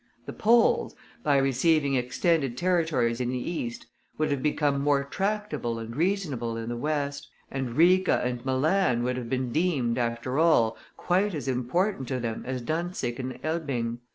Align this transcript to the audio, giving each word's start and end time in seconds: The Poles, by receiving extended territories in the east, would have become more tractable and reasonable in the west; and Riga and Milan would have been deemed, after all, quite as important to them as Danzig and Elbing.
The 0.25 0.33
Poles, 0.33 0.95
by 1.21 1.37
receiving 1.37 1.93
extended 1.93 2.57
territories 2.57 3.21
in 3.21 3.29
the 3.29 3.37
east, 3.37 3.85
would 4.17 4.31
have 4.31 4.41
become 4.41 4.81
more 4.81 5.03
tractable 5.03 5.77
and 5.77 5.95
reasonable 5.95 6.57
in 6.57 6.69
the 6.69 6.75
west; 6.75 7.29
and 7.51 7.77
Riga 7.77 8.19
and 8.25 8.43
Milan 8.43 9.03
would 9.03 9.15
have 9.17 9.29
been 9.29 9.51
deemed, 9.51 9.99
after 9.99 10.39
all, 10.39 10.75
quite 10.97 11.35
as 11.35 11.47
important 11.47 12.07
to 12.07 12.19
them 12.19 12.41
as 12.47 12.63
Danzig 12.63 13.19
and 13.19 13.37
Elbing. 13.43 13.99